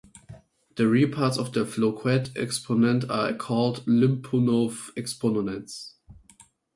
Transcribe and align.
The 0.77 0.87
real 0.87 1.11
parts 1.13 1.37
of 1.37 1.53
the 1.53 1.63
Floquet 1.63 2.35
exponents 2.35 3.05
are 3.07 3.35
called 3.35 3.85
Lyapunov 3.85 4.89
exponents. 4.97 5.93